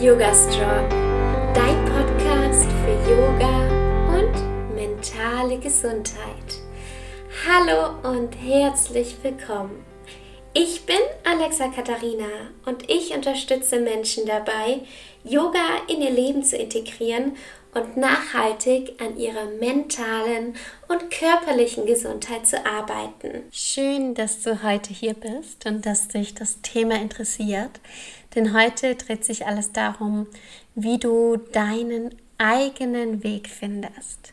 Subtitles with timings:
[0.00, 0.88] Yoga Strong,
[1.54, 3.68] dein Podcast für Yoga
[4.14, 6.60] und mentale Gesundheit.
[7.44, 9.84] Hallo und herzlich willkommen.
[10.54, 12.28] Ich bin Alexa Katharina
[12.64, 14.82] und ich unterstütze Menschen dabei,
[15.24, 15.58] Yoga
[15.88, 17.36] in ihr Leben zu integrieren
[17.74, 20.54] und nachhaltig an ihrer mentalen
[20.88, 23.42] und körperlichen Gesundheit zu arbeiten.
[23.50, 27.80] Schön, dass du heute hier bist und dass dich das Thema interessiert,
[28.38, 30.28] denn heute dreht sich alles darum,
[30.76, 34.32] wie du deinen eigenen Weg findest.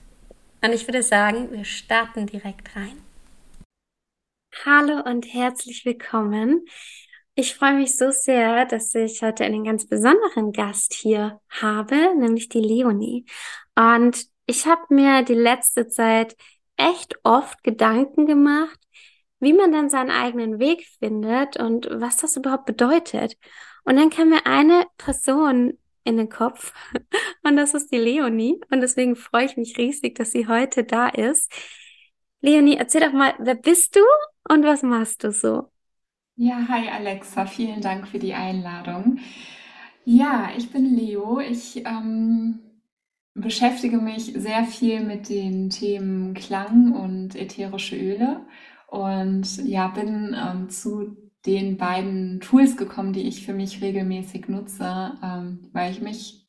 [0.63, 3.01] Und ich würde sagen, wir starten direkt rein.
[4.63, 6.67] Hallo und herzlich willkommen.
[7.33, 12.47] Ich freue mich so sehr, dass ich heute einen ganz besonderen Gast hier habe, nämlich
[12.47, 13.25] die Leonie.
[13.75, 16.35] Und ich habe mir die letzte Zeit
[16.77, 18.79] echt oft Gedanken gemacht,
[19.39, 23.35] wie man dann seinen eigenen Weg findet und was das überhaupt bedeutet.
[23.85, 26.73] Und dann kam mir eine Person in den Kopf
[27.43, 28.59] und das ist die Leonie.
[28.71, 31.51] Und deswegen freue ich mich riesig, dass sie heute da ist.
[32.41, 34.01] Leonie, erzähl doch mal, wer bist du
[34.49, 35.71] und was machst du so?
[36.37, 39.19] Ja, hi Alexa, vielen Dank für die Einladung.
[40.05, 41.39] Ja, ich bin Leo.
[41.39, 42.59] Ich ähm,
[43.33, 48.45] beschäftige mich sehr viel mit den Themen Klang und ätherische Öle
[48.87, 55.13] und ja, bin ähm, zu den beiden Tools gekommen, die ich für mich regelmäßig nutze,
[55.23, 56.47] ähm, weil ich mich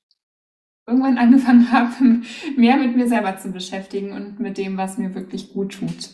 [0.86, 2.22] irgendwann angefangen habe,
[2.56, 6.10] mehr mit mir selber zu beschäftigen und mit dem, was mir wirklich gut tut.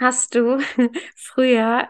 [0.00, 0.58] Hast du
[1.16, 1.88] früher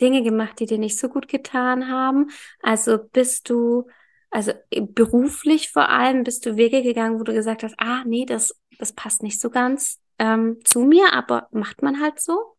[0.00, 2.30] Dinge gemacht, die dir nicht so gut getan haben?
[2.62, 3.88] Also bist du,
[4.30, 8.60] also beruflich vor allem, bist du Wege gegangen, wo du gesagt hast, ah, nee, das,
[8.78, 12.51] das passt nicht so ganz ähm, zu mir, aber macht man halt so?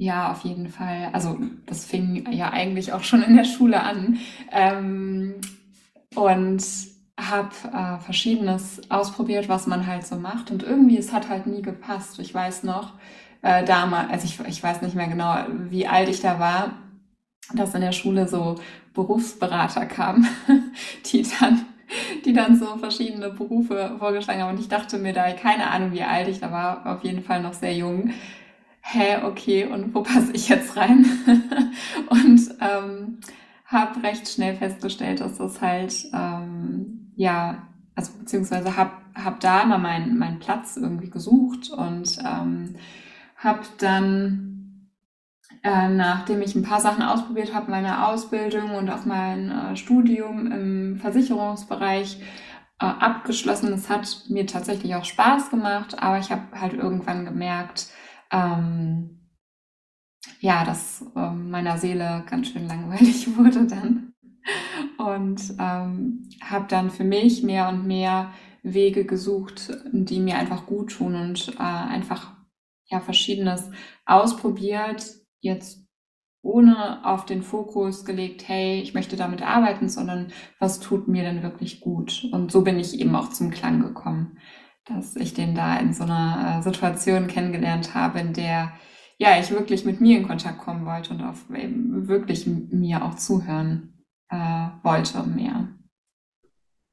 [0.00, 1.10] Ja, auf jeden Fall.
[1.12, 4.18] Also das fing ja eigentlich auch schon in der Schule an.
[4.50, 5.34] Ähm,
[6.14, 6.64] und
[7.18, 10.50] habe äh, verschiedenes ausprobiert, was man halt so macht.
[10.50, 12.18] Und irgendwie, es hat halt nie gepasst.
[12.18, 12.94] Ich weiß noch,
[13.42, 15.36] äh, damals, also ich, ich weiß nicht mehr genau,
[15.70, 16.72] wie alt ich da war,
[17.54, 18.56] dass in der Schule so
[18.94, 20.26] Berufsberater kamen,
[21.12, 21.66] die dann,
[22.24, 24.54] die dann so verschiedene Berufe vorgeschlagen haben.
[24.56, 27.42] Und ich dachte mir da, keine Ahnung, wie alt ich da war, auf jeden Fall
[27.42, 28.12] noch sehr jung.
[28.92, 31.06] Hä, okay, und wo passe ich jetzt rein?
[32.10, 33.20] und ähm,
[33.64, 39.78] habe recht schnell festgestellt, dass das halt, ähm, ja, also beziehungsweise habe hab da mal
[39.78, 42.74] meinen meinen Platz irgendwie gesucht und ähm,
[43.36, 44.88] habe dann,
[45.62, 50.50] äh, nachdem ich ein paar Sachen ausprobiert habe, meine Ausbildung und auch mein äh, Studium
[50.50, 52.20] im Versicherungsbereich
[52.80, 53.72] äh, abgeschlossen.
[53.72, 57.86] Es hat mir tatsächlich auch Spaß gemacht, aber ich habe halt irgendwann gemerkt,
[58.32, 59.20] ähm,
[60.40, 64.12] ja, dass äh, meiner Seele ganz schön langweilig wurde dann.
[64.98, 68.32] Und ähm, habe dann für mich mehr und mehr
[68.62, 72.34] Wege gesucht, die mir einfach gut tun und äh, einfach
[72.86, 73.70] ja verschiedenes
[74.04, 75.06] ausprobiert,
[75.40, 75.86] jetzt
[76.42, 81.42] ohne auf den Fokus gelegt, hey, ich möchte damit arbeiten, sondern was tut mir denn
[81.42, 82.26] wirklich gut?
[82.32, 84.38] Und so bin ich eben auch zum Klang gekommen,
[84.94, 88.72] dass ich den da in so einer äh, Situation kennengelernt habe, in der
[89.18, 94.04] ja ich wirklich mit mir in Kontakt kommen wollte und auch wirklich mir auch zuhören
[94.30, 95.68] äh, wollte mehr.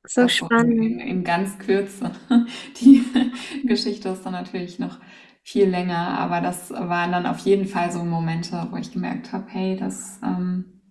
[0.05, 0.83] So das spannend.
[0.83, 2.11] In, in ganz Kürze.
[2.81, 3.03] Die
[3.65, 4.99] Geschichte ist dann natürlich noch
[5.43, 9.45] viel länger, aber das waren dann auf jeden Fall so Momente, wo ich gemerkt habe,
[9.47, 10.81] hey, das, ähm,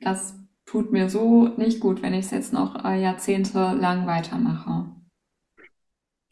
[0.00, 4.95] das tut mir so nicht gut, wenn ich es jetzt noch äh, Jahrzehnte lang weitermache.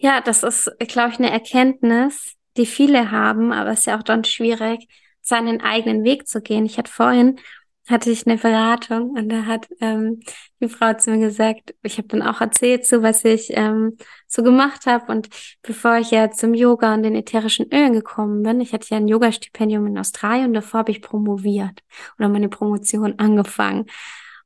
[0.05, 4.03] Ja, das ist, glaube ich, eine Erkenntnis, die viele haben, aber es ist ja auch
[4.03, 4.87] dann schwierig,
[5.23, 6.67] seinen eigenen Weg zu gehen.
[6.67, 7.41] Ich hatte vorhin
[7.89, 10.21] hatte ich eine Beratung und da hat ähm,
[10.61, 14.43] die Frau zu mir gesagt, ich habe dann auch erzählt, so was ich ähm, so
[14.43, 15.31] gemacht habe und
[15.63, 19.09] bevor ich ja zum Yoga und den ätherischen Ölen gekommen bin, ich hatte ja ein
[19.09, 21.81] Yoga-Stipendium in Australien und davor habe ich promoviert
[22.19, 23.87] oder meine Promotion angefangen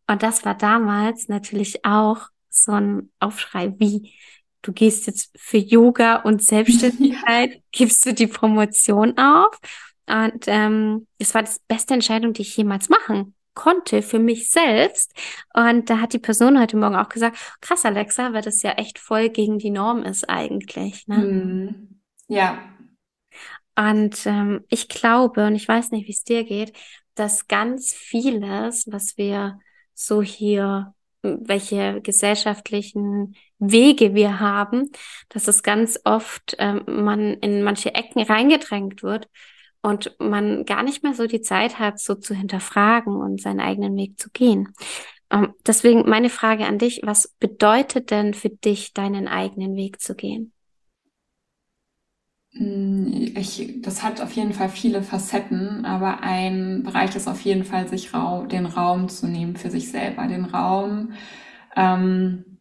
[0.07, 4.13] und das war damals natürlich auch so ein Aufschrei wie
[4.63, 9.59] du gehst jetzt für Yoga und Selbstständigkeit, gibst du die Promotion auf
[10.07, 15.13] und ähm, es war die beste Entscheidung, die ich jemals machen konnte für mich selbst.
[15.53, 19.01] Und da hat die Person heute Morgen auch gesagt, krass, Alexa, weil das ja echt
[19.01, 21.09] voll gegen die Norm ist eigentlich.
[21.09, 21.19] Ne?
[21.19, 22.63] Mm, ja.
[23.77, 26.73] Und ähm, ich glaube, und ich weiß nicht, wie es dir geht,
[27.17, 29.59] dass ganz vieles, was wir
[29.93, 34.91] so hier, welche gesellschaftlichen Wege wir haben,
[35.31, 39.29] dass es ganz oft ähm, man in manche Ecken reingedrängt wird
[39.83, 43.97] und man gar nicht mehr so die Zeit hat, so zu hinterfragen und seinen eigenen
[43.97, 44.73] Weg zu gehen.
[45.31, 50.15] ähm, deswegen meine Frage an dich, was bedeutet denn für dich, deinen eigenen Weg zu
[50.17, 50.53] gehen?
[52.53, 57.65] Hm, ich, das hat auf jeden Fall viele Facetten, aber ein Bereich ist auf jeden
[57.65, 61.13] Fall, sich Raum, den Raum zu nehmen für sich selber, den Raum,
[61.77, 62.58] ähm,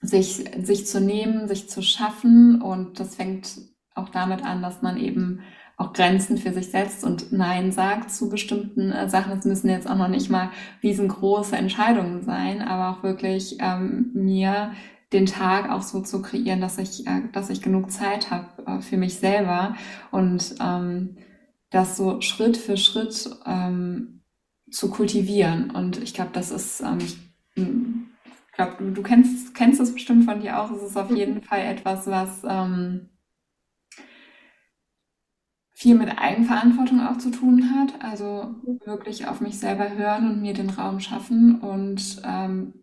[0.00, 2.60] sich, sich zu nehmen, sich zu schaffen.
[2.62, 3.58] Und das fängt
[3.94, 5.40] auch damit an, dass man eben
[5.76, 9.38] auch Grenzen für sich setzt und Nein sagt zu bestimmten äh, Sachen.
[9.38, 10.50] Es müssen jetzt auch noch nicht mal
[10.82, 14.72] riesengroße Entscheidungen sein, aber auch wirklich ähm, mir
[15.12, 18.80] den Tag auch so zu kreieren, dass ich, äh, dass ich genug Zeit habe äh,
[18.80, 19.76] für mich selber
[20.10, 21.16] und ähm,
[21.70, 24.22] das so Schritt für Schritt ähm,
[24.70, 25.70] zu kultivieren.
[25.70, 27.87] Und ich glaube, das ist, ähm,
[28.58, 30.70] hm, glaube, du, du kennst, kennst es bestimmt von dir auch.
[30.70, 33.08] Es ist auf jeden Fall etwas, was ähm,
[35.70, 38.02] viel mit Eigenverantwortung auch zu tun hat.
[38.04, 42.74] Also wirklich auf mich selber hören und mir den Raum schaffen und ähm,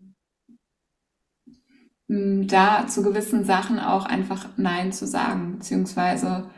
[2.08, 6.50] da zu gewissen Sachen auch einfach Nein zu sagen, beziehungsweise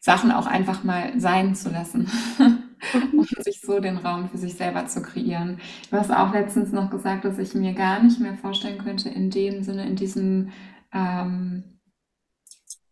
[0.00, 2.10] Sachen auch einfach mal sein zu lassen
[3.12, 5.58] und sich so den Raum für sich selber zu kreieren.
[5.90, 9.30] Du hast auch letztens noch gesagt, dass ich mir gar nicht mehr vorstellen könnte, in
[9.30, 10.50] dem Sinne, in diesem,
[10.92, 11.78] ähm,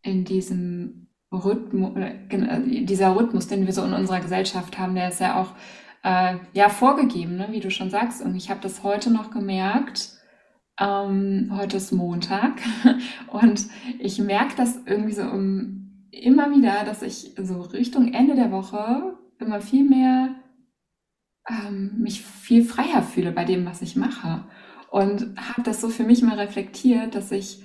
[0.03, 5.21] in diesem Rhythmus, äh, dieser Rhythmus, den wir so in unserer Gesellschaft haben, der ist
[5.21, 5.55] ja auch
[6.03, 7.49] äh, ja vorgegeben, ne?
[7.51, 8.23] wie du schon sagst.
[8.23, 10.11] Und ich habe das heute noch gemerkt,
[10.81, 12.61] ähm, heute ist Montag
[13.29, 13.67] und
[13.99, 19.17] ich merke das irgendwie so um, immer wieder, dass ich so Richtung Ende der Woche
[19.43, 20.35] immer viel mehr
[21.49, 24.45] ähm, mich viel freier fühle bei dem, was ich mache.
[24.91, 27.63] Und habe das so für mich mal reflektiert, dass ich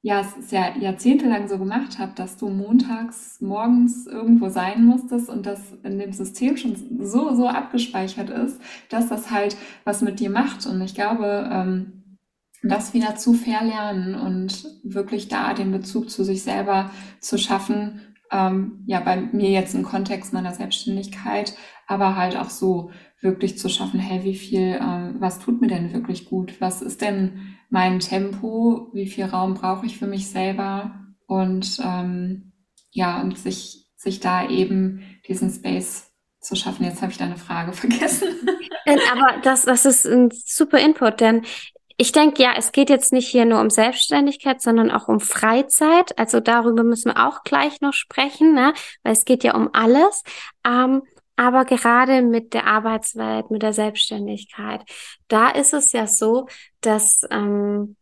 [0.00, 5.28] ja, es ist ja jahrzehntelang so gemacht habe, dass du montags morgens irgendwo sein musstest
[5.28, 8.60] und das in dem System schon so, so abgespeichert ist,
[8.90, 10.66] dass das halt was mit dir macht.
[10.66, 12.16] Und ich glaube, ähm,
[12.62, 16.90] das wieder zu verlernen und wirklich da den Bezug zu sich selber
[17.20, 18.00] zu schaffen.
[18.30, 21.54] Ähm, ja, bei mir jetzt im Kontext meiner Selbstständigkeit,
[21.86, 22.90] aber halt auch so
[23.20, 26.60] wirklich zu schaffen, hey, wie viel, ähm, was tut mir denn wirklich gut?
[26.60, 28.90] Was ist denn mein Tempo?
[28.92, 30.94] Wie viel Raum brauche ich für mich selber?
[31.26, 32.52] Und ähm,
[32.90, 36.10] ja, und sich, sich da eben diesen Space
[36.40, 36.84] zu schaffen.
[36.84, 38.28] Jetzt habe ich deine Frage vergessen.
[39.12, 41.42] Aber das, das ist ein super Input, denn
[42.00, 46.16] ich denke, ja, es geht jetzt nicht hier nur um Selbstständigkeit, sondern auch um Freizeit.
[46.16, 48.72] Also darüber müssen wir auch gleich noch sprechen, ne?
[49.02, 50.22] weil es geht ja um alles.
[50.64, 51.02] Ähm,
[51.34, 54.82] aber gerade mit der Arbeitswelt, mit der Selbstständigkeit,
[55.26, 56.46] da ist es ja so,
[56.80, 57.96] dass, ähm,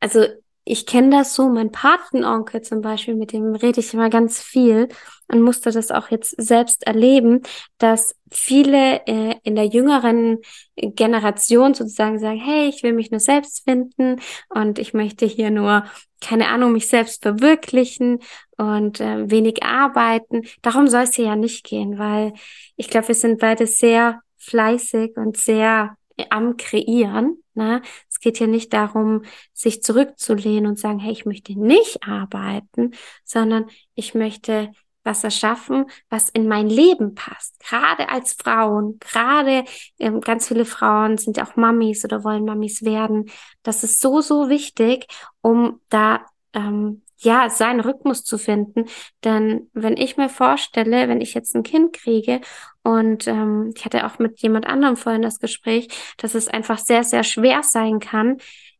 [0.00, 0.26] also
[0.70, 4.88] ich kenne das so, mein Patenonkel zum Beispiel, mit dem rede ich immer ganz viel
[5.26, 7.40] und musste das auch jetzt selbst erleben,
[7.78, 10.38] dass viele äh, in der jüngeren
[10.76, 14.20] Generation sozusagen sagen, hey, ich will mich nur selbst finden
[14.50, 15.84] und ich möchte hier nur,
[16.20, 18.18] keine Ahnung, mich selbst verwirklichen
[18.58, 20.42] und äh, wenig arbeiten.
[20.60, 22.34] Darum soll es hier ja nicht gehen, weil
[22.76, 25.96] ich glaube, wir sind beide sehr fleißig und sehr
[26.28, 27.42] am Kreieren.
[27.58, 27.82] Ne?
[28.08, 32.92] Es geht hier nicht darum, sich zurückzulehnen und sagen, hey, ich möchte nicht arbeiten,
[33.24, 34.72] sondern ich möchte
[35.02, 37.58] was erschaffen, was in mein Leben passt.
[37.60, 39.64] Gerade als Frauen, gerade
[39.98, 43.30] ähm, ganz viele Frauen sind ja auch Mamis oder wollen Mamis werden.
[43.62, 45.06] Das ist so, so wichtig,
[45.40, 48.86] um da ähm, ja, seinen Rhythmus zu finden.
[49.24, 52.40] Denn wenn ich mir vorstelle, wenn ich jetzt ein Kind kriege
[52.82, 57.04] und ähm, ich hatte auch mit jemand anderem vorhin das Gespräch, dass es einfach sehr,
[57.04, 58.38] sehr schwer sein kann,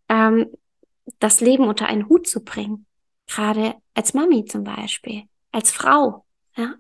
[0.09, 0.47] ähm,
[1.19, 2.87] das Leben unter einen Hut zu bringen.
[3.27, 6.25] Gerade als Mami zum Beispiel, als Frau.
[6.57, 6.75] Ja.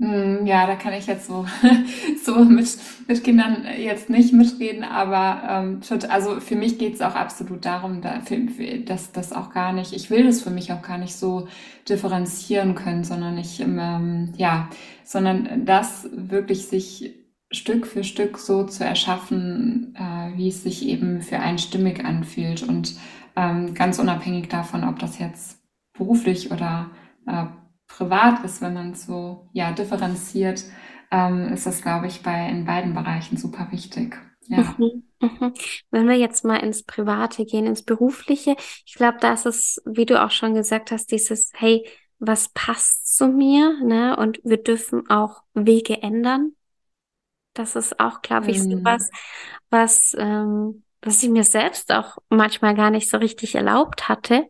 [0.00, 1.44] Hm, ja, da kann ich jetzt so,
[2.24, 2.78] so mit,
[3.08, 8.00] mit Kindern jetzt nicht mitreden, aber ähm, also für mich geht es auch absolut darum,
[8.00, 10.98] da, für, für, dass das auch gar nicht, ich will das für mich auch gar
[10.98, 11.48] nicht so
[11.88, 14.68] differenzieren können, sondern ich, ähm, ja,
[15.02, 17.16] sondern das wirklich sich
[17.50, 22.62] Stück für Stück so zu erschaffen, äh, wie es sich eben für einen stimmig anfühlt
[22.62, 22.94] und
[23.34, 25.58] ähm, ganz unabhängig davon, ob das jetzt
[25.92, 26.90] beruflich oder
[27.26, 27.46] äh,
[27.88, 30.64] privat ist, wenn man so ja, differenziert,
[31.10, 34.16] ähm, ist das, glaube ich, bei in beiden Bereichen super wichtig.
[34.46, 34.74] Ja.
[34.78, 35.54] Mhm, mhm.
[35.90, 40.06] Wenn wir jetzt mal ins Private gehen, ins Berufliche, ich glaube, da ist es, wie
[40.06, 41.86] du auch schon gesagt hast, dieses, hey,
[42.18, 44.16] was passt zu mir, ne?
[44.16, 46.52] Und wir dürfen auch Wege ändern.
[47.54, 48.78] Das ist auch, glaube ich, mhm.
[48.78, 49.10] sowas,
[49.70, 54.48] was, ähm, was ich mir selbst auch manchmal gar nicht so richtig erlaubt hatte,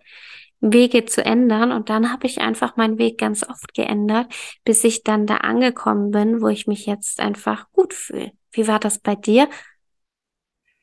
[0.60, 1.72] Wege zu ändern.
[1.72, 4.32] Und dann habe ich einfach meinen Weg ganz oft geändert,
[4.64, 8.32] bis ich dann da angekommen bin, wo ich mich jetzt einfach gut fühle.
[8.52, 9.48] Wie war das bei dir?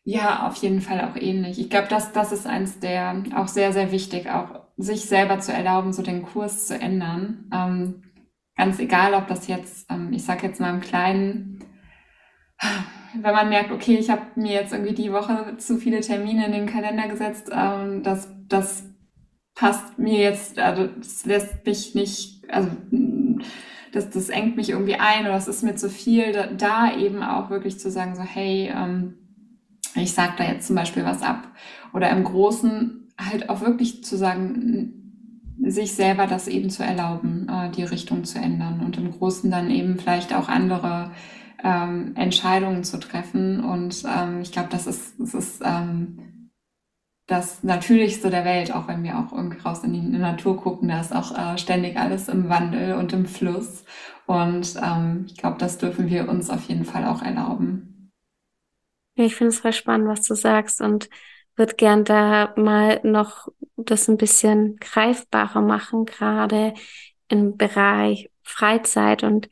[0.03, 1.59] Ja, auf jeden Fall auch ähnlich.
[1.59, 5.51] Ich glaube, das, das ist eins der auch sehr, sehr wichtig, auch sich selber zu
[5.51, 7.49] erlauben, so den Kurs zu ändern.
[7.51, 8.03] Ähm,
[8.55, 11.63] ganz egal, ob das jetzt, ähm, ich sag jetzt mal im Kleinen,
[13.21, 16.51] wenn man merkt, okay, ich habe mir jetzt irgendwie die Woche zu viele Termine in
[16.51, 18.83] den Kalender gesetzt, ähm, das, das
[19.55, 22.69] passt mir jetzt, also das lässt mich nicht, also
[23.93, 27.23] das, das engt mich irgendwie ein oder das ist mir zu viel, da, da eben
[27.23, 29.15] auch wirklich zu sagen, so, hey, ähm,
[29.95, 31.47] ich sag da jetzt zum Beispiel was ab.
[31.93, 35.05] Oder im Großen halt auch wirklich zu sagen,
[35.63, 39.71] sich selber das eben zu erlauben, äh, die Richtung zu ändern und im Großen dann
[39.71, 41.11] eben vielleicht auch andere
[41.63, 43.63] ähm, Entscheidungen zu treffen.
[43.63, 46.34] Und ähm, ich glaube, das ist, das ist ähm,
[47.27, 51.01] das Natürlichste der Welt, auch wenn wir auch irgendwie raus in die Natur gucken, da
[51.01, 53.83] ist auch äh, ständig alles im Wandel und im Fluss.
[54.27, 58.11] Und ähm, ich glaube, das dürfen wir uns auf jeden Fall auch erlauben.
[59.15, 61.09] Ich finde es voll spannend, was du sagst und
[61.55, 66.73] würde gern da mal noch das ein bisschen greifbarer machen, gerade
[67.29, 69.23] im Bereich Freizeit.
[69.23, 69.49] Und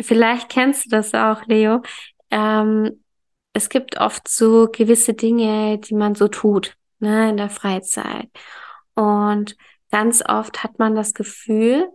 [0.00, 1.82] vielleicht kennst du das auch, Leo.
[2.30, 3.04] Ähm,
[3.56, 8.28] es gibt oft so gewisse Dinge, die man so tut, ne, in der Freizeit.
[8.94, 9.56] Und
[9.90, 11.88] ganz oft hat man das Gefühl,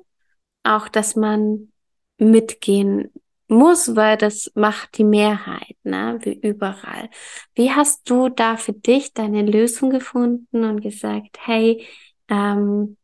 [0.63, 1.71] auch, dass man
[2.17, 3.11] mitgehen
[3.47, 7.11] muss, weil das macht die Mehrheit, ne, wie überall.
[7.53, 11.85] Wie hast du da für dich deine Lösung gefunden und gesagt, hey,
[12.27, 12.97] ähm,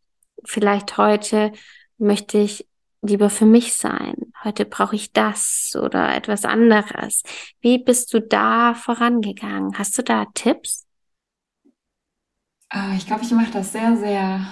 [0.46, 1.52] vielleicht heute
[2.00, 2.68] möchte ich
[3.01, 4.16] lieber für mich sein.
[4.44, 7.24] Heute brauche ich das oder etwas anderes.
[7.62, 9.77] Wie bist du da vorangegangen?
[9.77, 10.86] Hast du da Tipps?
[12.74, 14.46] Äh, ich glaube, ich mache das sehr, sehr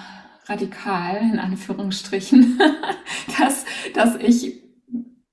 [0.46, 2.60] radikal, in Anführungsstrichen,
[3.38, 4.62] dass, dass ich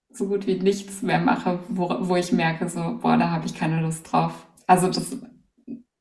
[0.09, 3.55] so gut wie nichts mehr mache, wo, wo ich merke, so, boah, da habe ich
[3.55, 4.47] keine Lust drauf.
[4.67, 5.17] Also das,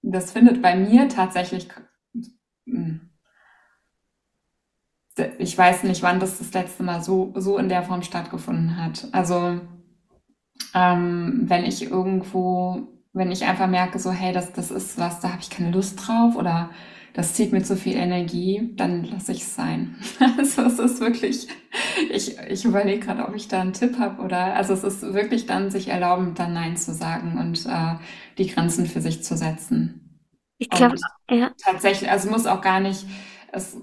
[0.02, 1.68] das findet bei mir tatsächlich,
[5.38, 9.08] ich weiß nicht, wann das das letzte Mal so, so in der Form stattgefunden hat.
[9.12, 9.60] Also
[10.74, 15.30] ähm, wenn ich irgendwo, wenn ich einfach merke, so, hey, das, das ist was, da
[15.30, 16.70] habe ich keine Lust drauf oder
[17.14, 19.96] das zieht mir zu viel Energie, dann lasse ich es sein.
[20.38, 21.46] Also es ist wirklich,
[22.10, 25.46] ich, ich überlege gerade, ob ich da einen Tipp habe oder, also es ist wirklich
[25.46, 27.96] dann sich erlauben, dann Nein zu sagen und äh,
[28.38, 29.98] die Grenzen für sich zu setzen.
[30.58, 30.96] Ich glaube,
[31.28, 31.50] ja.
[31.62, 33.04] Tatsächlich, also muss auch gar nicht,
[33.52, 33.76] es,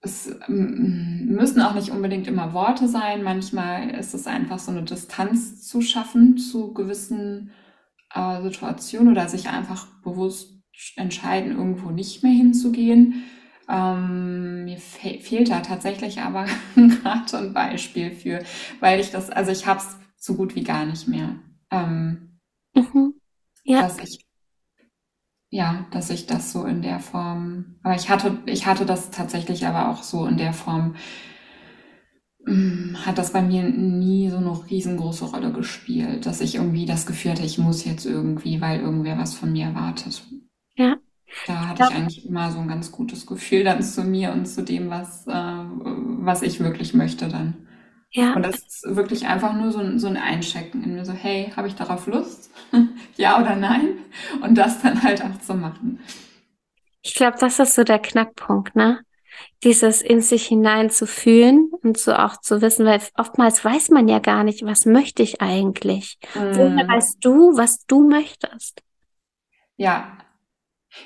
[0.00, 3.22] es müssen auch nicht unbedingt immer Worte sein.
[3.22, 7.50] Manchmal ist es einfach so eine Distanz zu schaffen zu gewissen
[8.14, 10.54] äh, Situationen oder sich einfach bewusst
[10.96, 13.24] entscheiden, irgendwo nicht mehr hinzugehen.
[13.68, 18.42] Ähm, mir fe fehlt da tatsächlich aber gerade ein Beispiel für,
[18.80, 21.36] weil ich das, also ich habe es so gut wie gar nicht mehr.
[21.70, 22.38] Ähm,
[22.74, 23.14] mhm.
[23.64, 23.82] Ja.
[23.82, 24.27] Dass ich,
[25.50, 29.66] ja, dass ich das so in der Form, aber ich hatte, ich hatte das tatsächlich
[29.66, 30.96] aber auch so in der Form,
[32.46, 37.06] mm, hat das bei mir nie so eine riesengroße Rolle gespielt, dass ich irgendwie das
[37.06, 40.22] Gefühl hatte, ich muss jetzt irgendwie, weil irgendwer was von mir erwartet.
[40.76, 40.96] Ja.
[41.46, 44.62] Da hatte ich eigentlich immer so ein ganz gutes Gefühl dann zu mir und zu
[44.64, 47.67] dem, was, äh, was ich wirklich möchte dann.
[48.10, 48.34] Ja.
[48.34, 51.52] Und das ist wirklich einfach nur so ein, so ein Einchecken in mir, so, hey,
[51.56, 52.50] habe ich darauf Lust?
[53.16, 53.98] ja oder nein?
[54.42, 56.00] Und das dann halt auch zu machen.
[57.02, 59.00] Ich glaube, das ist so der Knackpunkt, ne?
[59.62, 64.08] Dieses in sich hinein zu fühlen und so auch zu wissen, weil oftmals weiß man
[64.08, 66.18] ja gar nicht, was möchte ich eigentlich?
[66.34, 66.56] Mm.
[66.56, 68.82] Woher weißt du, was du möchtest?
[69.76, 70.18] Ja,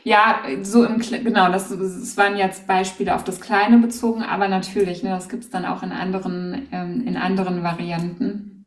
[0.04, 5.02] ja, so im, genau, das, das waren jetzt Beispiele auf das Kleine bezogen, aber natürlich,
[5.02, 8.66] ne, das gibt's dann auch in anderen, ähm, in anderen Varianten,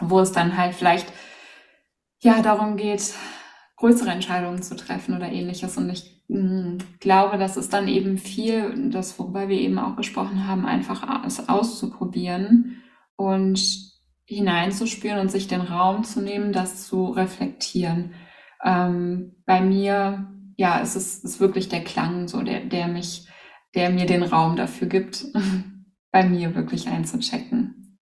[0.00, 1.12] wo es dann halt vielleicht
[2.20, 3.14] ja darum geht,
[3.76, 5.76] größere Entscheidungen zu treffen oder ähnliches.
[5.76, 10.46] Und ich hm, glaube, das ist dann eben viel, das, worüber wir eben auch gesprochen
[10.48, 12.82] haben, einfach aus, auszuprobieren
[13.16, 13.60] und
[14.26, 18.14] hineinzuspüren und sich den Raum zu nehmen, das zu reflektieren.
[18.64, 23.26] Ähm, bei mir ja, es ist, ist wirklich der Klang, so der, der mich,
[23.74, 25.26] der mir den Raum dafür gibt,
[26.12, 27.98] bei mir wirklich einzuchecken.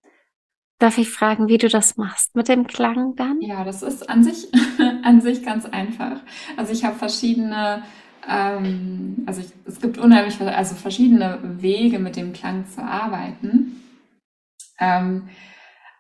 [0.79, 3.41] Darf ich fragen, wie du das machst mit dem Klang dann?
[3.41, 4.49] Ja, das ist an sich,
[5.05, 6.21] an sich ganz einfach.
[6.57, 7.85] Also ich habe verschiedene,
[8.29, 13.81] ähm, also ich, es gibt unheimlich, also verschiedene Wege mit dem Klang zu arbeiten.
[14.81, 15.29] Ähm,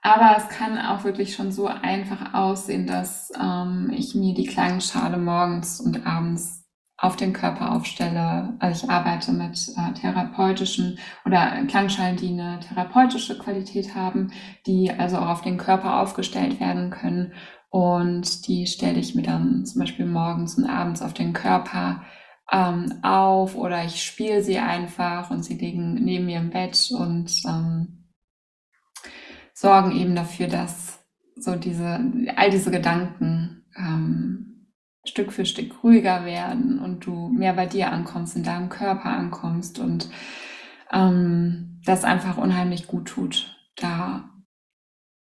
[0.02, 5.16] aber es kann auch wirklich schon so einfach aussehen, dass ähm, ich mir die Klangschale
[5.16, 6.62] morgens und abends
[6.96, 8.54] auf den Körper aufstelle.
[8.58, 14.32] Also ich arbeite mit äh, therapeutischen oder Klangschalen, die eine therapeutische Qualität haben,
[14.66, 17.32] die also auch auf den Körper aufgestellt werden können.
[17.70, 22.02] Und die stelle ich mir dann zum Beispiel morgens und abends auf den Körper
[22.50, 27.32] ähm, auf oder ich spiele sie einfach und sie liegen neben mir im Bett und
[27.46, 28.01] ähm,
[29.62, 30.98] sorgen eben dafür, dass
[31.36, 32.00] so diese,
[32.36, 34.66] all diese Gedanken ähm,
[35.04, 39.78] Stück für Stück ruhiger werden und du mehr bei dir ankommst, in deinem Körper ankommst
[39.78, 40.10] und
[40.92, 44.30] ähm, das einfach unheimlich gut tut, da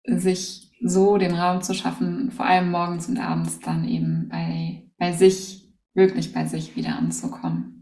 [0.05, 5.13] sich so den Raum zu schaffen, vor allem morgens und abends dann eben bei, bei
[5.13, 7.74] sich, wirklich bei sich wieder anzukommen.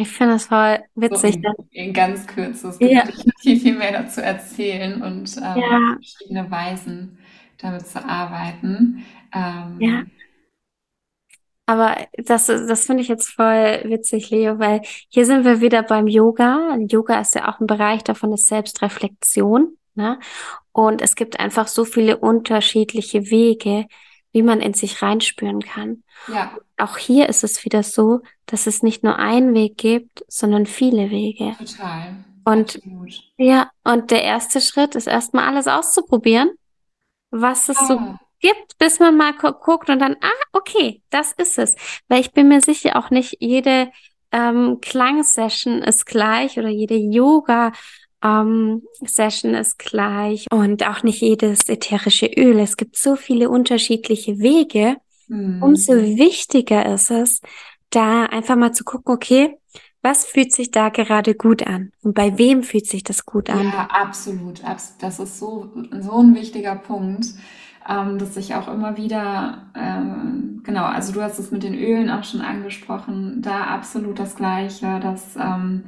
[0.00, 1.40] Ich finde es voll witzig.
[1.42, 2.68] So in, in, ganz kürze.
[2.68, 3.04] Es gibt ja.
[3.40, 5.96] viel, viel mehr dazu erzählen und ähm, ja.
[6.00, 7.18] verschiedene Weisen
[7.58, 9.04] damit zu arbeiten.
[9.32, 10.02] Ähm, ja.
[11.66, 16.06] Aber das, das finde ich jetzt voll witzig, Leo, weil hier sind wir wieder beim
[16.06, 16.76] Yoga.
[16.88, 19.76] Yoga ist ja auch ein Bereich davon, ist Selbstreflexion.
[19.96, 20.20] Ne?
[20.70, 23.86] Und es gibt einfach so viele unterschiedliche Wege,
[24.36, 26.02] wie man in sich reinspüren kann.
[26.28, 26.54] Ja.
[26.76, 31.08] Auch hier ist es wieder so, dass es nicht nur einen Weg gibt, sondern viele
[31.08, 31.56] Wege.
[31.58, 32.16] Total.
[32.44, 33.22] Und Absolut.
[33.38, 36.50] ja, und der erste Schritt ist erstmal alles auszuprobieren,
[37.30, 37.86] was es ah.
[37.86, 37.98] so
[38.40, 41.74] gibt, bis man mal guckt und dann, ah, okay, das ist es.
[42.08, 43.90] Weil ich bin mir sicher, auch nicht jede
[44.32, 47.72] ähm, Klangsession ist gleich oder jede Yoga
[48.22, 52.58] ähm, Session ist gleich und auch nicht jedes ätherische Öl.
[52.58, 54.96] Es gibt so viele unterschiedliche Wege.
[55.28, 55.62] Mhm.
[55.62, 57.40] Umso wichtiger ist es,
[57.90, 59.58] da einfach mal zu gucken, okay,
[60.02, 61.90] was fühlt sich da gerade gut an?
[62.02, 63.64] Und bei wem fühlt sich das gut an?
[63.64, 64.62] Ja, absolut.
[65.00, 67.26] Das ist so, so ein wichtiger Punkt
[67.88, 72.10] ähm, dass ich auch immer wieder, ähm, genau, also du hast es mit den Ölen
[72.10, 75.84] auch schon angesprochen, da absolut das Gleiche, dass ähm,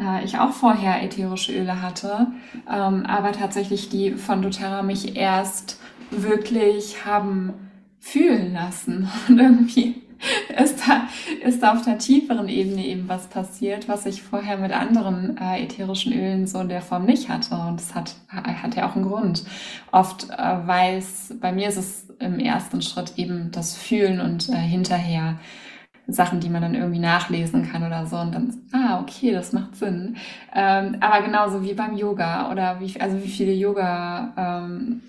[0.00, 2.28] äh, ich auch vorher ätherische Öle hatte,
[2.70, 5.78] ähm, aber tatsächlich die von doTERRA mich erst
[6.10, 7.54] wirklich haben
[8.00, 10.02] fühlen lassen und irgendwie
[10.62, 11.08] ist da,
[11.42, 15.62] ist da auf der tieferen Ebene eben was passiert, was ich vorher mit anderen äh,
[15.62, 17.54] ätherischen Ölen so in der Form nicht hatte.
[17.54, 19.44] Und das hat, hat ja auch einen Grund.
[19.92, 24.56] Oft äh, weiß, bei mir ist es im ersten Schritt eben das Fühlen und äh,
[24.56, 25.38] hinterher
[26.06, 29.76] Sachen, die man dann irgendwie nachlesen kann oder so und dann, ah, okay, das macht
[29.76, 30.16] Sinn.
[30.54, 35.02] Ähm, aber genauso wie beim Yoga oder wie, also wie viele Yoga ähm,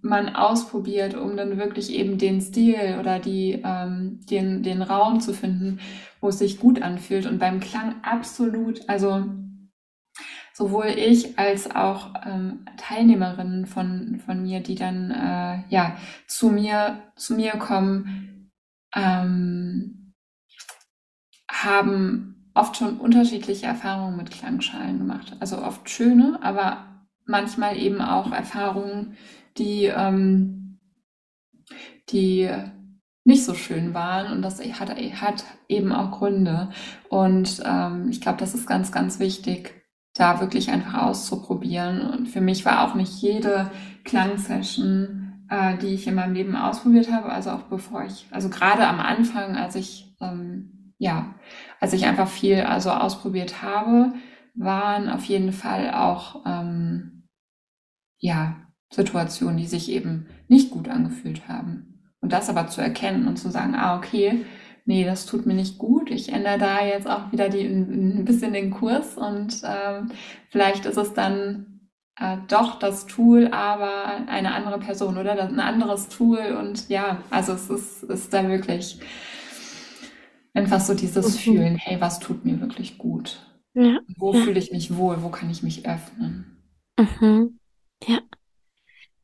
[0.00, 5.34] man ausprobiert, um dann wirklich eben den Stil oder die, ähm, den, den Raum zu
[5.34, 5.80] finden,
[6.20, 7.26] wo es sich gut anfühlt.
[7.26, 9.24] Und beim Klang absolut, also
[10.54, 16.98] sowohl ich als auch ähm, Teilnehmerinnen von, von mir, die dann äh, ja zu mir,
[17.16, 18.27] zu mir kommen,
[18.94, 20.14] ähm,
[21.50, 25.36] haben oft schon unterschiedliche Erfahrungen mit Klangschalen gemacht.
[25.40, 29.16] Also oft schöne, aber manchmal eben auch Erfahrungen,
[29.56, 30.78] die, ähm,
[32.10, 32.50] die
[33.24, 36.70] nicht so schön waren und das hat, hat eben auch Gründe.
[37.10, 39.74] Und ähm, ich glaube, das ist ganz, ganz wichtig,
[40.14, 42.00] da wirklich einfach auszuprobieren.
[42.00, 43.70] Und für mich war auch nicht jede
[44.04, 45.17] Klangsession,
[45.50, 49.00] äh, die ich in meinem Leben ausprobiert habe, also auch bevor ich, also gerade am
[49.00, 51.34] Anfang, als ich, ähm, ja,
[51.80, 54.12] als ich einfach viel also ausprobiert habe,
[54.54, 57.24] waren auf jeden Fall auch, ähm,
[58.18, 58.56] ja,
[58.90, 62.12] Situationen, die sich eben nicht gut angefühlt haben.
[62.20, 64.44] Und das aber zu erkennen und zu sagen, ah, okay,
[64.86, 66.10] nee, das tut mir nicht gut.
[66.10, 70.10] Ich ändere da jetzt auch wieder die, ein bisschen den Kurs und ähm,
[70.48, 71.67] vielleicht ist es dann
[72.20, 76.56] äh, doch das Tool, aber eine andere Person oder ein anderes Tool.
[76.58, 78.98] Und ja, also es ist, ist da wirklich
[80.54, 81.38] einfach so dieses mhm.
[81.38, 83.44] Fühlen, hey, was tut mir wirklich gut?
[83.74, 84.00] Ja.
[84.16, 84.40] Wo ja.
[84.40, 85.22] fühle ich mich wohl?
[85.22, 86.58] Wo kann ich mich öffnen?
[86.98, 87.58] Mhm.
[88.06, 88.18] Ja.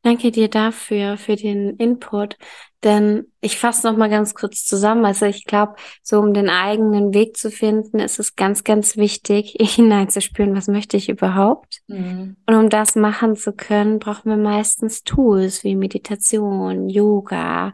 [0.05, 2.37] Danke dir dafür, für den Input.
[2.83, 5.03] Denn ich fasse noch mal ganz kurz zusammen.
[5.03, 9.55] Also ich glaube, so um den eigenen Weg zu finden, ist es ganz, ganz wichtig,
[9.59, 11.81] hineinzuspüren, was möchte ich überhaupt.
[11.87, 12.35] Mhm.
[12.45, 17.73] Und um das machen zu können, brauchen wir meistens Tools wie Meditation, Yoga.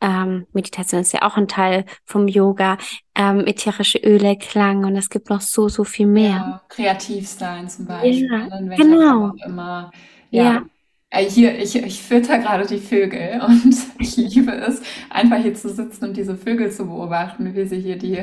[0.00, 2.78] Ähm, Meditation ist ja auch ein Teil vom Yoga,
[3.14, 6.30] ähm, ätherische Öle, Klang und es gibt noch so, so viel mehr.
[6.30, 8.30] Ja, kreativ sein zum Beispiel.
[8.30, 9.32] Ja, genau.
[9.44, 9.90] Immer,
[10.30, 10.42] ja.
[10.42, 10.62] ja
[11.16, 16.06] hier, ich, ich fütter gerade die Vögel und ich liebe es, einfach hier zu sitzen
[16.06, 18.22] und diese Vögel zu beobachten, wie sie hier die,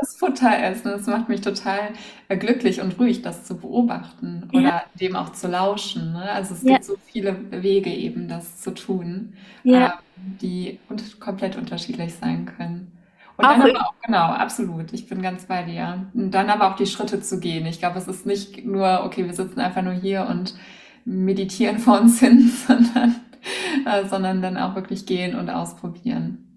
[0.00, 0.86] das total ist.
[0.86, 1.90] Es macht mich total
[2.28, 4.82] äh, glücklich und ruhig, das zu beobachten oder ja.
[5.00, 6.12] dem auch zu lauschen.
[6.12, 6.30] Ne?
[6.30, 6.74] Also es ja.
[6.74, 9.84] gibt so viele Wege eben, das zu tun, ja.
[9.84, 10.78] ähm, die
[11.20, 12.92] komplett unterschiedlich sein können.
[13.36, 14.92] Und dann aber auch, genau, absolut.
[14.92, 16.06] Ich bin ganz bei dir.
[16.14, 17.66] Und dann aber auch die Schritte zu gehen.
[17.66, 20.54] Ich glaube, es ist nicht nur, okay, wir sitzen einfach nur hier und
[21.04, 23.20] meditieren vor uns hin, sondern,
[23.86, 26.48] äh, sondern dann auch wirklich gehen und ausprobieren.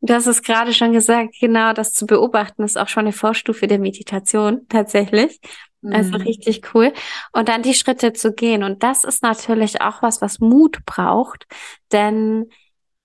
[0.00, 3.68] Du hast es gerade schon gesagt, genau, das zu beobachten ist auch schon eine Vorstufe
[3.68, 5.40] der Meditation tatsächlich.
[5.84, 6.24] Also mhm.
[6.24, 6.92] richtig cool.
[7.32, 8.62] Und dann die Schritte zu gehen.
[8.62, 11.46] Und das ist natürlich auch was, was Mut braucht,
[11.90, 12.46] denn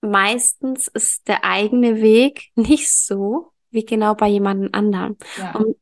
[0.00, 5.16] meistens ist der eigene Weg nicht so wie genau bei jemandem anderen.
[5.36, 5.56] Ja.
[5.56, 5.76] Und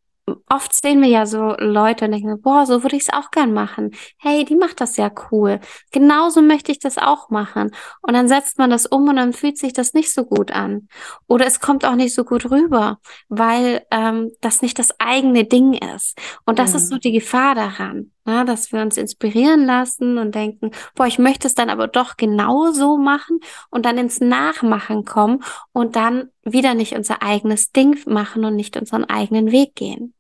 [0.49, 3.53] oft sehen wir ja so Leute und denken, boah, so würde ich es auch gern
[3.53, 3.93] machen.
[4.19, 5.61] Hey, die macht das ja cool.
[5.93, 7.71] Genauso möchte ich das auch machen.
[8.03, 10.89] Und dann setzt man das um und dann fühlt sich das nicht so gut an.
[11.29, 15.75] Oder es kommt auch nicht so gut rüber, weil ähm, das nicht das eigene Ding
[15.75, 16.19] ist.
[16.45, 16.77] Und das mhm.
[16.77, 18.12] ist so die Gefahr daran.
[18.27, 22.17] Ja, dass wir uns inspirieren lassen und denken, boah, ich möchte es dann aber doch
[22.17, 23.39] genau so machen
[23.71, 28.77] und dann ins Nachmachen kommen und dann wieder nicht unser eigenes Ding machen und nicht
[28.77, 30.12] unseren eigenen Weg gehen.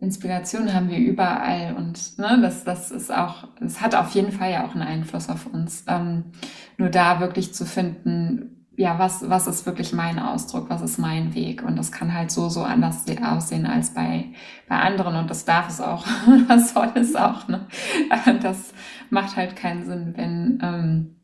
[0.00, 4.52] Inspiration haben wir überall und ne, das, das ist auch, es hat auf jeden Fall
[4.52, 5.84] ja auch einen Einfluss auf uns.
[5.88, 6.26] Ähm,
[6.76, 11.34] nur da wirklich zu finden, ja, was, was ist wirklich mein Ausdruck, was ist mein
[11.34, 11.64] Weg?
[11.64, 14.26] Und das kann halt so, so anders aussehen als bei,
[14.68, 16.06] bei anderen und das darf es auch,
[16.48, 17.48] das soll es auch.
[17.48, 17.66] Ne?
[18.40, 18.72] Das
[19.10, 21.16] macht halt keinen Sinn, wenn, ähm,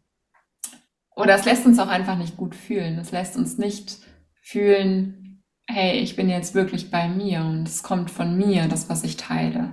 [1.14, 2.98] oder es lässt uns auch einfach nicht gut fühlen.
[2.98, 3.98] Es lässt uns nicht
[4.42, 9.04] fühlen, hey, ich bin jetzt wirklich bei mir und es kommt von mir, das, was
[9.04, 9.70] ich teile.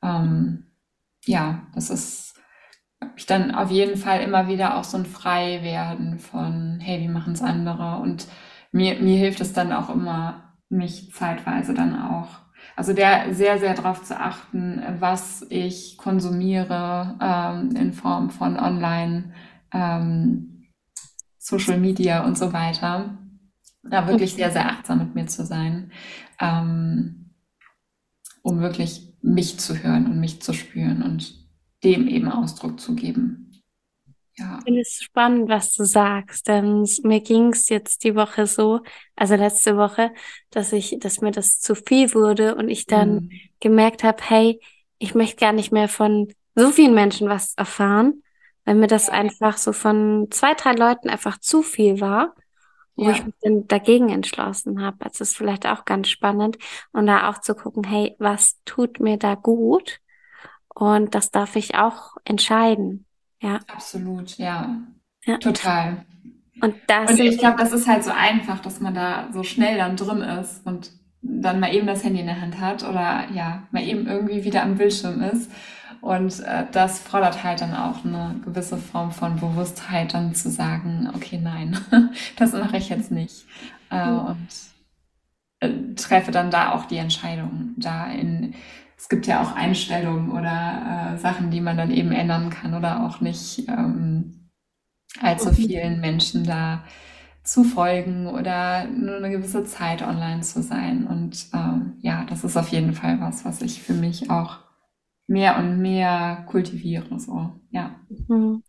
[0.00, 0.66] Ähm,
[1.24, 2.25] ja, das ist
[3.16, 7.32] ich dann auf jeden Fall immer wieder auch so ein Freiwerden von, hey, wie machen
[7.32, 7.98] es andere?
[8.00, 8.26] Und
[8.72, 12.28] mir, mir hilft es dann auch immer, mich zeitweise dann auch,
[12.74, 19.32] also der sehr, sehr darauf zu achten, was ich konsumiere ähm, in Form von Online,
[19.72, 20.66] ähm,
[21.38, 23.18] Social Media und so weiter.
[23.82, 25.92] Da wirklich sehr, sehr achtsam mit mir zu sein,
[26.40, 27.30] ähm,
[28.42, 31.45] um wirklich mich zu hören und mich zu spüren und
[31.84, 33.46] dem eben Ausdruck zu geben.
[34.38, 34.58] Ja.
[34.58, 38.80] Ich finde es spannend, was du sagst, denn mir ging es jetzt die Woche so,
[39.14, 40.12] also letzte Woche,
[40.50, 43.30] dass ich, dass mir das zu viel wurde und ich dann mhm.
[43.60, 44.60] gemerkt habe, hey,
[44.98, 48.22] ich möchte gar nicht mehr von so vielen Menschen was erfahren,
[48.64, 52.34] weil mir das einfach so von zwei, drei Leuten einfach zu viel war,
[52.94, 53.12] wo ja.
[53.12, 55.04] ich mich dann dagegen entschlossen habe.
[55.04, 56.58] Also ist vielleicht auch ganz spannend
[56.92, 60.00] und da auch zu gucken, hey, was tut mir da gut?
[60.78, 63.06] Und das darf ich auch entscheiden.
[63.40, 63.60] Ja.
[63.66, 64.76] Absolut, ja.
[65.24, 65.38] ja.
[65.38, 66.04] Total.
[66.60, 69.78] Und, das und ich glaube, das ist halt so einfach, dass man da so schnell
[69.78, 70.90] dann drin ist und
[71.22, 74.62] dann mal eben das Handy in der Hand hat oder ja, mal eben irgendwie wieder
[74.62, 75.50] am Bildschirm ist.
[76.02, 81.10] Und äh, das fordert halt dann auch eine gewisse Form von Bewusstheit, dann zu sagen,
[81.14, 81.78] okay, nein,
[82.36, 83.46] das mache ich jetzt nicht.
[83.90, 84.18] Äh, mhm.
[84.18, 84.48] Und
[85.60, 88.54] äh, treffe dann da auch die Entscheidung, da in
[88.96, 93.06] es gibt ja auch Einstellungen oder äh, Sachen, die man dann eben ändern kann oder
[93.06, 94.50] auch nicht ähm,
[95.20, 96.84] allzu vielen Menschen da
[97.42, 101.06] zu folgen oder nur eine gewisse Zeit online zu sein.
[101.06, 104.58] Und ähm, ja, das ist auf jeden Fall was, was ich für mich auch
[105.28, 107.18] mehr und mehr kultiviere.
[107.20, 107.94] So, ja.
[108.28, 108.62] Mhm.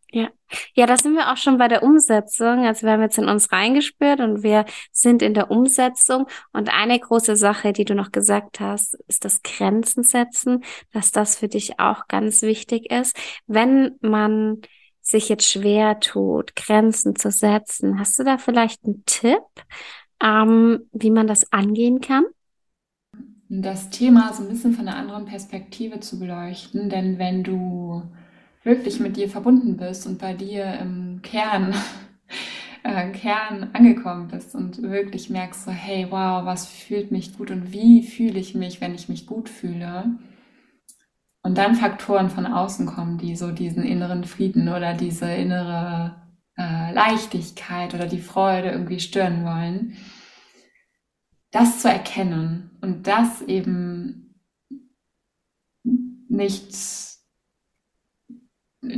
[0.78, 0.86] Ja.
[0.86, 2.66] Da sind wir auch schon bei der Umsetzung.
[2.66, 6.28] Also wir haben jetzt in uns reingespürt und wir sind in der Umsetzung.
[6.54, 10.64] Und eine große Sache, die du noch gesagt hast, ist das Grenzen setzen,
[10.94, 13.18] dass das für dich auch ganz wichtig ist.
[13.48, 14.62] Wenn man
[15.02, 19.42] sich jetzt schwer tut, Grenzen zu setzen, hast du da vielleicht einen Tipp,
[20.22, 22.26] ähm, wie man das angehen kann?
[23.50, 28.04] Das Thema so ein bisschen von einer anderen Perspektive zu beleuchten, denn wenn du
[28.68, 31.74] wirklich mit dir verbunden bist und bei dir im Kern,
[32.84, 37.72] äh, Kern angekommen bist und wirklich merkst so, hey, wow, was fühlt mich gut und
[37.72, 40.20] wie fühle ich mich, wenn ich mich gut fühle?
[41.42, 46.22] Und dann Faktoren von außen kommen, die so diesen inneren Frieden oder diese innere
[46.58, 49.96] äh, Leichtigkeit oder die Freude irgendwie stören wollen.
[51.52, 54.36] Das zu erkennen und das eben
[56.28, 57.17] nicht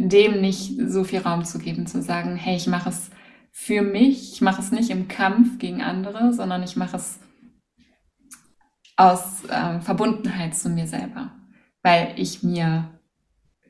[0.09, 3.09] dem nicht so viel Raum zu geben, zu sagen, hey, ich mache es
[3.51, 7.19] für mich, ich mache es nicht im Kampf gegen andere, sondern ich mache es
[8.95, 11.31] aus äh, Verbundenheit zu mir selber,
[11.81, 12.99] weil ich mir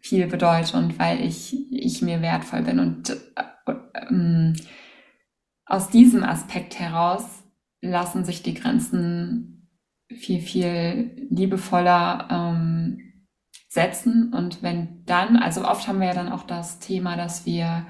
[0.01, 2.79] viel bedeute und weil ich, ich mir wertvoll bin.
[2.79, 4.53] Und äh, äh,
[5.65, 7.43] aus diesem Aspekt heraus
[7.81, 9.69] lassen sich die Grenzen
[10.09, 13.08] viel, viel liebevoller ähm,
[13.69, 14.33] setzen.
[14.33, 17.85] Und wenn dann, also oft haben wir ja dann auch das Thema, dass wir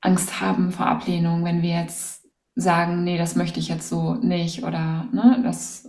[0.00, 4.64] Angst haben vor Ablehnung, wenn wir jetzt sagen, nee, das möchte ich jetzt so nicht
[4.64, 5.88] oder ne, das,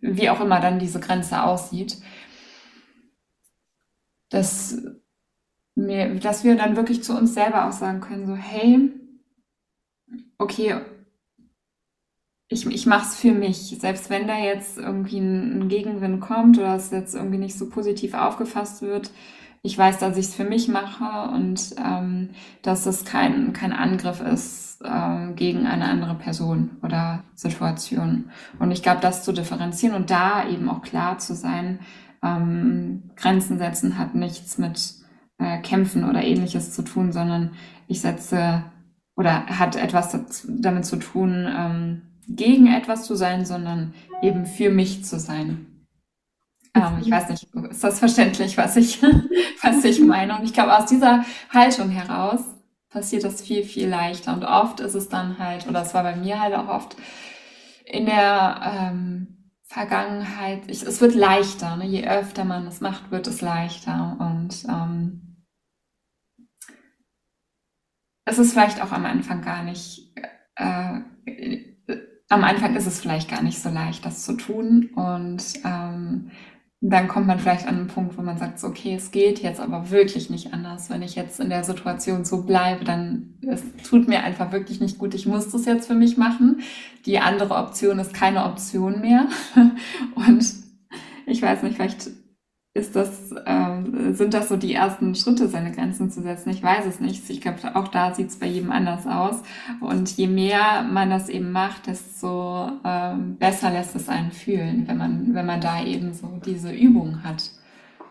[0.00, 1.96] wie auch immer dann diese Grenze aussieht,
[4.28, 4.82] dass,
[5.74, 8.92] mir, dass wir dann wirklich zu uns selber auch sagen können, so, hey,
[10.38, 10.80] okay,
[12.50, 13.76] ich, ich mache es für mich.
[13.80, 17.70] Selbst wenn da jetzt irgendwie ein, ein Gegenwind kommt oder es jetzt irgendwie nicht so
[17.70, 19.10] positiv aufgefasst wird,
[19.62, 22.30] ich weiß, dass ich es für mich mache und ähm,
[22.62, 28.30] dass es kein, kein Angriff ist ähm, gegen eine andere Person oder Situation.
[28.58, 31.80] Und ich glaube, das zu differenzieren und da eben auch klar zu sein,
[32.22, 34.94] ähm, Grenzen setzen hat nichts mit
[35.38, 37.52] äh, Kämpfen oder ähnliches zu tun, sondern
[37.86, 38.64] ich setze
[39.14, 45.04] oder hat etwas damit zu tun, ähm, gegen etwas zu sein, sondern eben für mich
[45.04, 45.66] zu sein.
[46.74, 49.02] Ähm, ich weiß nicht, ist das verständlich, was ich,
[49.62, 50.38] was ich meine?
[50.38, 52.40] Und ich glaube, aus dieser Haltung heraus
[52.90, 54.32] passiert das viel, viel leichter.
[54.32, 56.96] Und oft ist es dann halt, oder es war bei mir halt auch oft
[57.84, 61.76] in der ähm, Vergangenheit, ich, es wird leichter.
[61.76, 61.86] Ne?
[61.86, 64.16] Je öfter man es macht, wird es leichter.
[64.18, 65.44] Und ähm,
[68.24, 70.12] es ist vielleicht auch am Anfang gar nicht
[70.56, 71.00] äh,
[72.30, 74.90] am Anfang ist es vielleicht gar nicht so leicht, das zu tun.
[74.94, 76.30] Und ähm,
[76.80, 79.60] dann kommt man vielleicht an einen Punkt, wo man sagt, so, okay, es geht jetzt
[79.60, 80.88] aber wirklich nicht anders.
[80.88, 84.96] Wenn ich jetzt in der Situation so bleibe, dann es tut mir einfach wirklich nicht
[84.96, 85.12] gut.
[85.14, 86.60] Ich muss das jetzt für mich machen.
[87.04, 89.26] Die andere Option ist keine Option mehr.
[90.14, 90.54] Und
[91.26, 92.10] ich weiß nicht, vielleicht
[92.72, 96.50] ist das, äh, sind das so die ersten Schritte, seine Grenzen zu setzen?
[96.50, 97.28] Ich weiß es nicht.
[97.28, 99.42] Ich glaube, auch da sieht es bei jedem anders aus.
[99.80, 104.98] Und je mehr man das eben macht, desto äh, besser lässt es einen fühlen, wenn
[104.98, 107.50] man, wenn man da eben so diese Übung hat.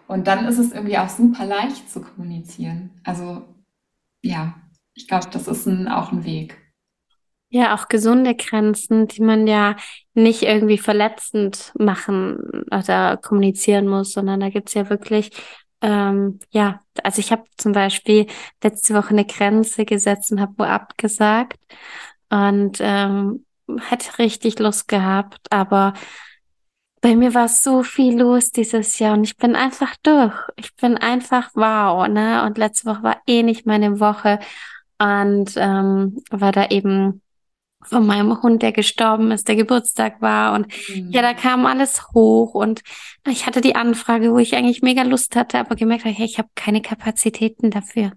[0.08, 2.92] Und dann ist es irgendwie auch super leicht zu kommunizieren.
[3.06, 3.44] Also
[4.22, 4.56] ja,
[4.94, 6.58] ich glaube, das ist ein, auch ein Weg.
[7.52, 9.76] Ja, auch gesunde Grenzen, die man ja
[10.14, 12.38] nicht irgendwie verletzend machen
[12.72, 15.32] oder kommunizieren muss, sondern da gibt's ja wirklich,
[15.82, 18.28] ähm, ja, also ich habe zum Beispiel
[18.64, 21.58] letzte Woche eine Grenze gesetzt und habe wo abgesagt
[22.30, 23.46] und ähm,
[23.90, 25.94] hätte richtig Lust gehabt, aber
[27.02, 30.34] bei mir war so viel los dieses Jahr und ich bin einfach durch.
[30.58, 32.44] Ich bin einfach wow, ne?
[32.46, 34.40] Und letzte Woche war eh nicht meine Woche
[35.00, 37.22] und ähm, war da eben
[37.90, 41.12] von meinem Hund, der gestorben ist, der Geburtstag war und mhm.
[41.12, 42.82] ja, da kam alles hoch und
[43.28, 46.38] ich hatte die Anfrage, wo ich eigentlich mega Lust hatte, aber gemerkt habe, hey, ich
[46.38, 48.12] habe keine Kapazitäten dafür.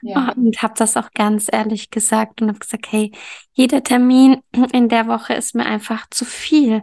[0.00, 0.32] Ja.
[0.32, 3.12] Und habe das auch ganz ehrlich gesagt und habe gesagt, hey,
[3.52, 6.82] jeder Termin in der Woche ist mir einfach zu viel.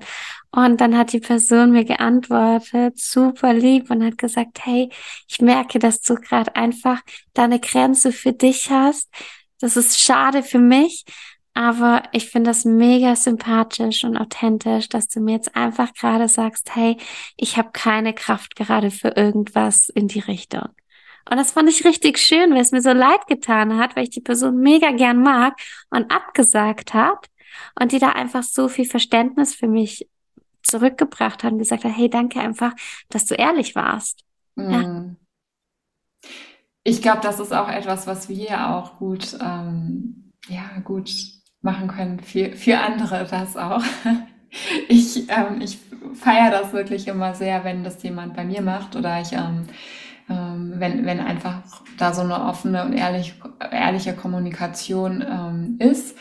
[0.51, 4.89] Und dann hat die Person mir geantwortet, super lieb und hat gesagt, hey,
[5.27, 7.01] ich merke, dass du gerade einfach
[7.34, 9.10] deine Grenze für dich hast.
[9.60, 11.03] Das ist schade für mich,
[11.59, 16.73] aber ich finde das mega sympathisch und authentisch, dass du mir jetzt einfach gerade sagst,
[16.73, 16.95] hey,
[17.35, 20.69] ich habe keine Kraft gerade für irgendwas in die Richtung.
[21.29, 24.09] Und das fand ich richtig schön, weil es mir so leid getan hat, weil ich
[24.09, 27.27] die Person mega gern mag und abgesagt hat
[27.77, 30.07] und die da einfach so viel Verständnis für mich
[30.63, 32.71] zurückgebracht hat und gesagt hat, hey, danke einfach,
[33.09, 34.23] dass du ehrlich warst.
[34.55, 34.71] Mm.
[34.71, 35.15] Ja.
[36.85, 41.09] Ich glaube, das ist auch etwas, was wir auch gut, ähm, ja, gut
[41.61, 43.83] machen können für, für andere das auch.
[44.87, 45.77] Ich, ähm, ich
[46.15, 49.67] feiere das wirklich immer sehr, wenn das jemand bei mir macht oder ich, ähm,
[50.27, 51.61] ähm, wenn, wenn einfach
[51.99, 53.35] da so eine offene und ehrlich,
[53.71, 56.17] ehrliche Kommunikation ähm, ist,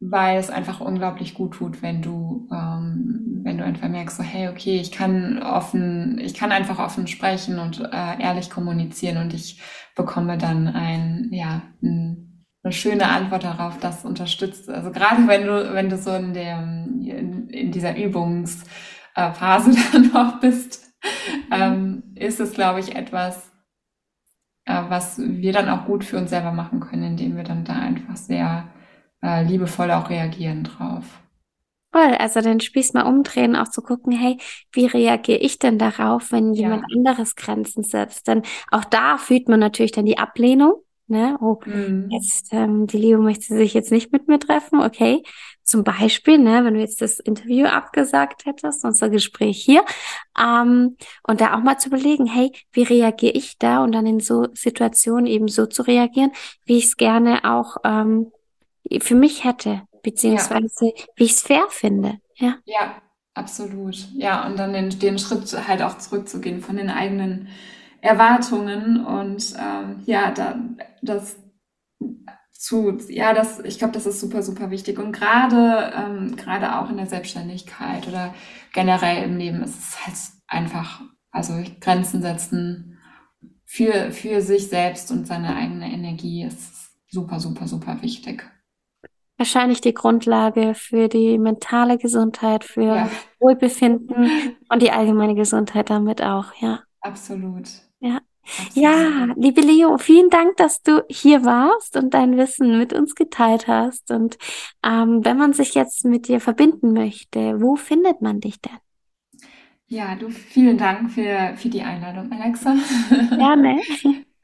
[0.00, 4.48] weil es einfach unglaublich gut tut, wenn du, ähm, wenn du einfach merkst, so, hey,
[4.48, 9.60] okay, ich kann offen, ich kann einfach offen sprechen und äh, ehrlich kommunizieren und ich
[9.96, 12.23] bekomme dann ein, ja, ein
[12.64, 14.70] eine schöne Antwort darauf, das unterstützt.
[14.70, 20.40] Also gerade wenn du, wenn du so in der, in, in dieser Übungsphase dann noch
[20.40, 21.52] bist, mhm.
[21.52, 23.52] ähm, ist es, glaube ich, etwas,
[24.64, 27.74] äh, was wir dann auch gut für uns selber machen können, indem wir dann da
[27.74, 28.68] einfach sehr
[29.22, 31.04] äh, liebevoll auch reagieren drauf.
[31.92, 34.38] Voll, also den Spieß mal umdrehen, auch zu gucken, hey,
[34.72, 36.96] wie reagiere ich denn darauf, wenn jemand ja.
[36.96, 38.26] anderes Grenzen setzt?
[38.26, 40.82] Denn auch da fühlt man natürlich dann die Ablehnung.
[41.14, 41.38] Ne?
[41.40, 42.08] Oh, mhm.
[42.10, 45.22] jetzt ähm, die Liebe möchte sich jetzt nicht mit mir treffen, okay.
[45.62, 49.84] Zum Beispiel, ne, wenn du jetzt das Interview abgesagt hättest, unser Gespräch hier,
[50.36, 54.18] ähm, und da auch mal zu überlegen, hey, wie reagiere ich da und dann in
[54.18, 56.32] so Situationen eben so zu reagieren,
[56.64, 58.32] wie ich es gerne auch ähm,
[59.00, 61.04] für mich hätte, beziehungsweise ja.
[61.14, 62.18] wie ich es fair finde.
[62.34, 62.56] Ja.
[62.64, 63.00] Ja,
[63.34, 64.08] absolut.
[64.16, 67.46] Ja, und dann den, den Schritt halt auch zurückzugehen von den eigenen
[68.04, 70.58] Erwartungen und ähm, ja, da,
[71.00, 71.36] das
[72.52, 74.98] zu, ja, das, ich glaube, das ist super, super wichtig.
[74.98, 78.34] Und gerade, ähm, gerade auch in der Selbstständigkeit oder
[78.74, 80.16] generell im Leben ist es halt
[80.48, 82.98] einfach, also Grenzen setzen
[83.64, 88.44] für, für sich selbst und seine eigene Energie ist super, super, super wichtig.
[89.38, 93.10] Wahrscheinlich die Grundlage für die mentale Gesundheit, für ja.
[93.40, 96.82] Wohlbefinden und die allgemeine Gesundheit damit auch, ja.
[97.00, 97.83] Absolut.
[98.74, 98.92] Ja.
[98.92, 103.66] Ja, liebe Leo, vielen Dank, dass du hier warst und dein Wissen mit uns geteilt
[103.68, 104.10] hast.
[104.10, 104.38] Und
[104.84, 108.78] ähm, wenn man sich jetzt mit dir verbinden möchte, wo findet man dich denn?
[109.86, 112.74] Ja, du, vielen Dank für, für die Einladung, Alexa.
[113.30, 113.80] Gerne.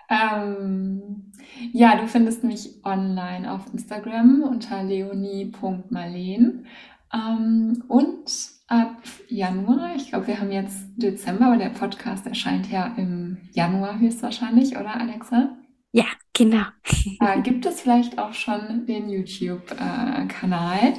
[0.09, 1.33] ähm,
[1.73, 6.67] ja, du findest mich online auf Instagram unter leonie.marleen.
[7.13, 8.31] Ähm, und
[8.71, 13.99] ab Januar, ich glaube, wir haben jetzt Dezember, aber der Podcast erscheint ja im Januar
[13.99, 15.57] höchstwahrscheinlich, oder Alexa?
[15.93, 16.65] Ja, genau.
[17.21, 20.95] Äh, gibt es vielleicht auch schon den YouTube-Kanal,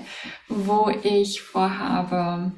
[0.50, 2.52] wo ich vorhabe,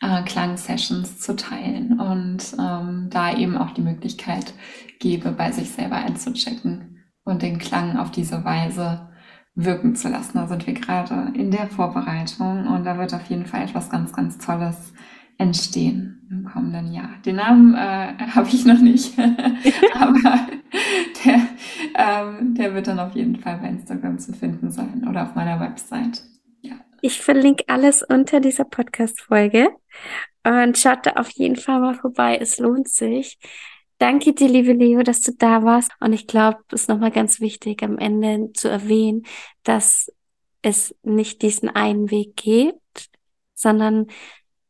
[0.00, 4.52] äh, Klangsessions zu teilen und ähm, da eben auch die Möglichkeit
[5.00, 9.08] gebe, bei sich selber einzuchecken und den Klang auf diese Weise
[9.56, 10.32] wirken zu lassen.
[10.34, 14.12] Da sind wir gerade in der Vorbereitung und da wird auf jeden Fall etwas ganz,
[14.12, 14.92] ganz Tolles
[15.38, 17.10] entstehen im kommenden Jahr.
[17.24, 19.18] Den Namen äh, habe ich noch nicht,
[19.94, 20.46] aber
[21.24, 21.40] der,
[21.94, 25.58] ähm, der wird dann auf jeden Fall bei Instagram zu finden sein oder auf meiner
[25.58, 26.22] Website.
[26.60, 26.76] Ja.
[27.00, 29.70] Ich verlinke alles unter dieser Podcast-Folge
[30.44, 32.38] und schaut da auf jeden Fall mal vorbei.
[32.40, 33.38] Es lohnt sich.
[33.98, 35.90] Danke dir, liebe Leo, dass du da warst.
[36.00, 39.24] Und ich glaube, es ist nochmal ganz wichtig, am Ende zu erwähnen,
[39.62, 40.12] dass
[40.62, 43.08] es nicht diesen einen Weg gibt,
[43.54, 44.06] sondern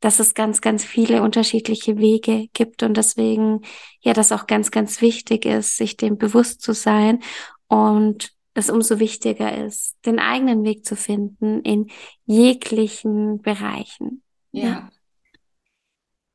[0.01, 3.63] dass es ganz, ganz viele unterschiedliche Wege gibt und deswegen
[4.01, 7.23] ja, das auch ganz, ganz wichtig ist, sich dem bewusst zu sein
[7.67, 11.91] und es umso wichtiger ist, den eigenen Weg zu finden in
[12.25, 14.23] jeglichen Bereichen.
[14.53, 14.65] Ja.
[14.65, 14.91] ja.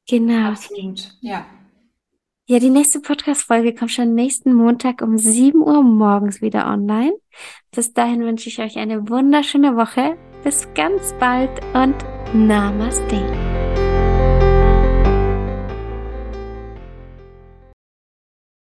[0.08, 0.49] Genau.
[0.49, 1.17] Absolut.
[1.21, 1.45] Ja.
[2.52, 7.14] Ja, die nächste Podcast-Folge kommt schon nächsten Montag um 7 Uhr morgens wieder online.
[7.74, 10.18] Bis dahin wünsche ich euch eine wunderschöne Woche.
[10.44, 11.96] Bis ganz bald und
[12.34, 13.51] Namaste.